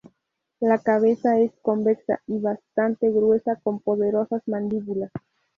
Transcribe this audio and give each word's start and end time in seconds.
La 0.61 0.79
cabeza 0.79 1.37
es 1.39 1.53
convexa 1.61 2.21
y 2.25 2.39
bastante 2.39 3.11
gruesa 3.11 3.57
con 3.57 3.79
poderosas 3.81 4.41
mandíbulas. 4.47 5.11